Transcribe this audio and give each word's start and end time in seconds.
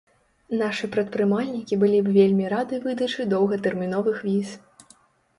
Нашы 0.59 0.87
прадпрымальнікі 0.93 1.77
былі 1.83 1.99
б 2.07 2.13
вельмі 2.15 2.47
рады 2.53 2.79
выдачы 2.85 3.27
доўгатэрміновых 3.35 4.17
віз. 4.29 4.49